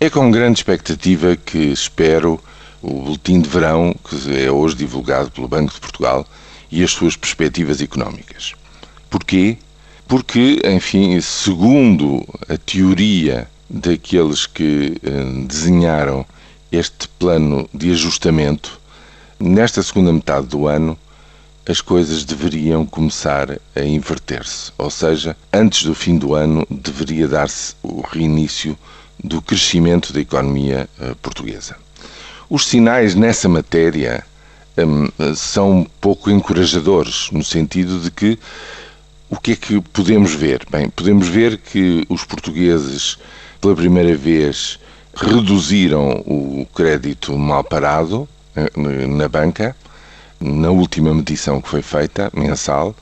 É 0.00 0.08
com 0.08 0.30
grande 0.30 0.60
expectativa 0.60 1.34
que 1.34 1.58
espero 1.58 2.40
o 2.80 3.02
boletim 3.02 3.40
de 3.40 3.48
verão 3.48 3.92
que 4.08 4.44
é 4.44 4.48
hoje 4.48 4.76
divulgado 4.76 5.28
pelo 5.28 5.48
Banco 5.48 5.74
de 5.74 5.80
Portugal 5.80 6.24
e 6.70 6.84
as 6.84 6.92
suas 6.92 7.16
perspectivas 7.16 7.80
económicas. 7.80 8.54
Porquê? 9.10 9.58
Porque, 10.06 10.62
enfim, 10.64 11.20
segundo 11.20 12.24
a 12.48 12.56
teoria 12.56 13.50
daqueles 13.68 14.46
que 14.46 14.96
eh, 15.02 15.44
desenharam 15.48 16.24
este 16.70 17.08
plano 17.18 17.68
de 17.74 17.90
ajustamento, 17.90 18.80
nesta 19.40 19.82
segunda 19.82 20.12
metade 20.12 20.46
do 20.46 20.68
ano 20.68 20.96
as 21.68 21.80
coisas 21.80 22.24
deveriam 22.24 22.86
começar 22.86 23.58
a 23.74 23.80
inverter-se. 23.80 24.70
Ou 24.78 24.90
seja, 24.90 25.36
antes 25.52 25.82
do 25.82 25.94
fim 25.94 26.16
do 26.16 26.34
ano 26.34 26.64
deveria 26.70 27.26
dar-se 27.26 27.74
o 27.82 28.00
reinício 28.00 28.78
do 29.22 29.42
crescimento 29.42 30.12
da 30.12 30.20
economia 30.20 30.88
uh, 31.00 31.14
portuguesa. 31.16 31.76
Os 32.48 32.66
sinais 32.66 33.14
nessa 33.14 33.48
matéria 33.48 34.24
um, 34.78 35.34
são 35.34 35.86
pouco 36.00 36.30
encorajadores, 36.30 37.30
no 37.32 37.44
sentido 37.44 38.00
de 38.00 38.10
que 38.10 38.38
o 39.30 39.36
que 39.38 39.52
é 39.52 39.56
que 39.56 39.80
podemos 39.80 40.32
ver? 40.32 40.64
Bem, 40.70 40.88
podemos 40.88 41.28
ver 41.28 41.58
que 41.58 42.06
os 42.08 42.24
portugueses, 42.24 43.18
pela 43.60 43.76
primeira 43.76 44.16
vez, 44.16 44.78
reduziram 45.14 46.22
o 46.26 46.66
crédito 46.74 47.36
mal 47.36 47.62
parado 47.62 48.26
eh, 48.56 48.70
na 49.06 49.28
banca, 49.28 49.76
na 50.40 50.70
última 50.70 51.12
medição 51.12 51.60
que 51.60 51.68
foi 51.68 51.82
feita, 51.82 52.30
mensal, 52.32 52.94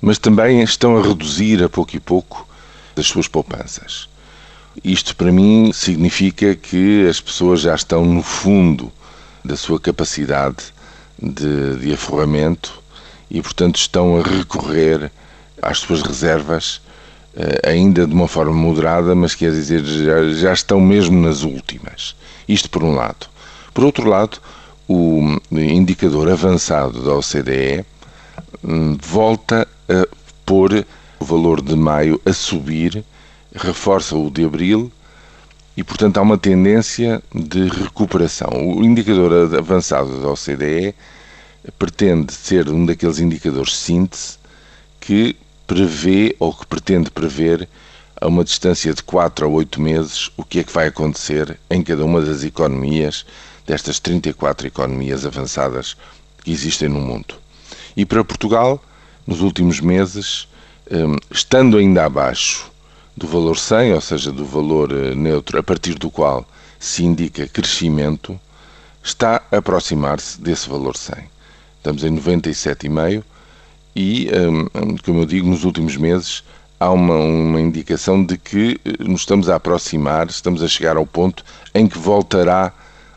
mas 0.00 0.18
também 0.18 0.62
estão 0.62 0.96
a 0.96 1.02
reduzir 1.02 1.62
a 1.62 1.68
pouco 1.68 1.94
e 1.94 2.00
pouco 2.00 2.48
as 2.96 3.06
suas 3.06 3.28
poupanças. 3.28 4.08
Isto 4.82 5.14
para 5.16 5.30
mim 5.30 5.70
significa 5.72 6.54
que 6.54 7.06
as 7.06 7.20
pessoas 7.20 7.60
já 7.60 7.74
estão 7.74 8.04
no 8.04 8.22
fundo 8.22 8.90
da 9.44 9.56
sua 9.56 9.78
capacidade 9.78 10.72
de, 11.20 11.76
de 11.76 11.92
aforramento 11.92 12.82
e, 13.30 13.40
portanto, 13.42 13.76
estão 13.76 14.18
a 14.18 14.22
recorrer 14.22 15.10
às 15.60 15.78
suas 15.78 16.02
reservas, 16.02 16.80
eh, 17.36 17.70
ainda 17.70 18.06
de 18.06 18.14
uma 18.14 18.26
forma 18.26 18.52
moderada, 18.52 19.14
mas 19.14 19.34
quer 19.34 19.52
dizer, 19.52 19.84
já, 19.84 20.28
já 20.32 20.52
estão 20.52 20.80
mesmo 20.80 21.20
nas 21.20 21.42
últimas. 21.42 22.16
Isto 22.48 22.68
por 22.68 22.82
um 22.82 22.94
lado. 22.94 23.26
Por 23.72 23.84
outro 23.84 24.08
lado, 24.08 24.38
o 24.88 25.38
indicador 25.52 26.30
avançado 26.30 27.02
da 27.02 27.14
OCDE 27.14 27.84
hum, 28.62 28.98
volta 29.00 29.66
a 29.88 30.06
pôr 30.44 30.84
o 31.18 31.24
valor 31.24 31.62
de 31.62 31.76
maio 31.76 32.20
a 32.26 32.32
subir, 32.32 33.04
reforça 33.54 34.16
o 34.16 34.30
de 34.30 34.44
abril 34.44 34.90
e, 35.76 35.82
portanto, 35.82 36.18
há 36.18 36.22
uma 36.22 36.38
tendência 36.38 37.22
de 37.34 37.68
recuperação. 37.68 38.50
O 38.76 38.84
indicador 38.84 39.54
avançado 39.54 40.20
da 40.20 40.28
OCDE 40.28 40.94
pretende 41.78 42.32
ser 42.32 42.68
um 42.68 42.84
daqueles 42.84 43.18
indicadores 43.18 43.76
síntese 43.76 44.38
que 45.00 45.36
prevê 45.66 46.36
ou 46.38 46.52
que 46.52 46.66
pretende 46.66 47.10
prever 47.10 47.68
a 48.20 48.26
uma 48.26 48.44
distância 48.44 48.92
de 48.92 49.02
4 49.02 49.46
a 49.46 49.48
8 49.48 49.80
meses 49.80 50.30
o 50.36 50.44
que 50.44 50.60
é 50.60 50.64
que 50.64 50.72
vai 50.72 50.88
acontecer 50.88 51.58
em 51.70 51.82
cada 51.82 52.04
uma 52.04 52.20
das 52.20 52.44
economias 52.44 53.24
destas 53.66 53.98
34 53.98 54.66
economias 54.66 55.24
avançadas 55.24 55.96
que 56.42 56.52
existem 56.52 56.88
no 56.88 57.00
mundo. 57.00 57.34
E 57.96 58.04
para 58.04 58.24
Portugal, 58.24 58.82
nos 59.26 59.40
últimos 59.40 59.80
meses, 59.80 60.48
hum, 60.90 61.16
estando 61.30 61.76
ainda 61.76 62.04
abaixo 62.04 62.71
do 63.16 63.26
valor 63.26 63.58
100, 63.58 63.94
ou 63.94 64.00
seja, 64.00 64.32
do 64.32 64.44
valor 64.44 64.92
eh, 64.92 65.14
neutro 65.14 65.58
a 65.58 65.62
partir 65.62 65.94
do 65.94 66.10
qual 66.10 66.46
se 66.78 67.04
indica 67.04 67.46
crescimento, 67.46 68.38
está 69.02 69.42
a 69.50 69.58
aproximar-se 69.58 70.40
desse 70.40 70.68
valor 70.68 70.96
100. 70.96 71.16
Estamos 71.78 72.04
em 72.04 72.16
97,5 72.16 73.22
e, 73.94 74.28
hum, 74.32 74.68
hum, 74.74 74.96
como 75.04 75.20
eu 75.20 75.26
digo, 75.26 75.48
nos 75.48 75.64
últimos 75.64 75.96
meses 75.96 76.42
há 76.80 76.90
uma, 76.90 77.16
uma 77.16 77.60
indicação 77.60 78.24
de 78.24 78.38
que 78.38 78.80
eh, 78.84 79.04
nos 79.04 79.22
estamos 79.22 79.48
a 79.48 79.56
aproximar, 79.56 80.28
estamos 80.28 80.62
a 80.62 80.68
chegar 80.68 80.96
ao 80.96 81.06
ponto 81.06 81.44
em 81.74 81.86
que 81.86 81.98
voltará 81.98 82.72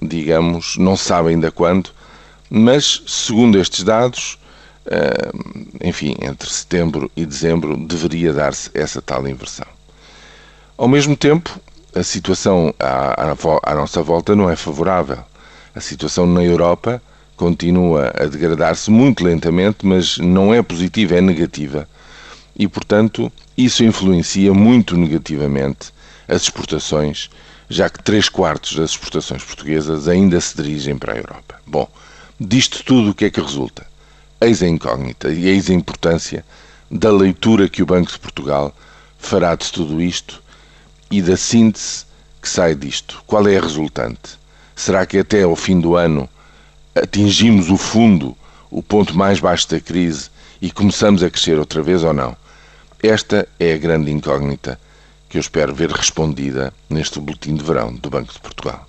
digamos, 0.00 0.76
não 0.76 0.96
sabe 0.96 1.30
ainda 1.30 1.50
quando, 1.50 1.90
mas 2.48 3.02
segundo 3.06 3.58
estes 3.58 3.82
dados, 3.82 4.38
eh, 4.86 5.30
enfim, 5.82 6.14
entre 6.22 6.48
setembro 6.48 7.10
e 7.16 7.26
dezembro 7.26 7.76
deveria 7.76 8.32
dar-se 8.32 8.70
essa 8.74 9.02
tal 9.02 9.26
inversão. 9.26 9.66
Ao 10.78 10.86
mesmo 10.86 11.16
tempo, 11.16 11.60
a 11.92 12.04
situação 12.04 12.72
à, 12.78 13.74
nossa 13.74 14.00
volta 14.00 14.36
não 14.36 14.48
é 14.48 14.54
favorável. 14.54 15.18
A 15.74 15.80
situação 15.80 16.24
na 16.24 16.44
Europa 16.44 17.02
continua 17.36 18.12
a 18.16 18.26
degradar-se 18.26 18.88
muito 18.88 19.24
lentamente, 19.24 19.84
mas 19.84 20.18
não 20.18 20.54
é 20.54 20.62
positiva, 20.62 21.16
é 21.16 21.20
negativa. 21.20 21.88
E, 22.56 22.68
portanto, 22.68 23.30
isso 23.56 23.82
influencia 23.82 24.54
muito 24.54 24.96
negativamente 24.96 25.92
as 26.28 26.42
exportações 26.42 27.28
já 27.68 27.90
que 27.90 28.00
três 28.00 28.28
quartos 28.28 28.76
das 28.76 28.90
exportações 28.90 29.42
portuguesas 29.42 30.06
ainda 30.06 30.40
se 30.40 30.56
dirigem 30.56 30.96
para 30.96 31.14
a 31.14 31.16
Europa. 31.16 31.60
Bom, 31.66 31.88
disto 32.38 32.84
tudo 32.84 33.10
o 33.10 33.14
que 33.14 33.24
é 33.24 33.30
que 33.30 33.40
resulta? 33.40 33.84
Eis 34.40 34.62
a 34.62 34.68
incógnita 34.68 35.28
e 35.28 35.48
eis 35.48 35.68
a 35.68 35.74
importância 35.74 36.44
da 36.88 37.10
leitura 37.10 37.68
que 37.68 37.82
o 37.82 37.86
Banco 37.86 38.12
de 38.12 38.18
Portugal 38.20 38.72
fará 39.18 39.56
de 39.56 39.72
tudo 39.72 40.00
isto 40.00 40.40
e 41.10 41.22
da 41.22 41.36
síntese 41.36 42.04
que 42.40 42.48
sai 42.48 42.74
disto. 42.74 43.22
Qual 43.26 43.46
é 43.48 43.56
a 43.56 43.60
resultante? 43.60 44.38
Será 44.76 45.04
que 45.06 45.18
até 45.18 45.42
ao 45.42 45.56
fim 45.56 45.80
do 45.80 45.96
ano 45.96 46.28
atingimos 46.94 47.70
o 47.70 47.76
fundo, 47.76 48.36
o 48.70 48.82
ponto 48.82 49.16
mais 49.16 49.40
baixo 49.40 49.68
da 49.70 49.80
crise 49.80 50.30
e 50.60 50.70
começamos 50.70 51.22
a 51.22 51.30
crescer 51.30 51.58
outra 51.58 51.82
vez 51.82 52.04
ou 52.04 52.12
não? 52.12 52.36
Esta 53.02 53.48
é 53.58 53.72
a 53.72 53.78
grande 53.78 54.10
incógnita 54.10 54.78
que 55.28 55.38
eu 55.38 55.40
espero 55.40 55.74
ver 55.74 55.90
respondida 55.90 56.72
neste 56.88 57.20
boletim 57.20 57.54
de 57.54 57.64
verão 57.64 57.94
do 57.94 58.10
Banco 58.10 58.32
de 58.32 58.40
Portugal. 58.40 58.86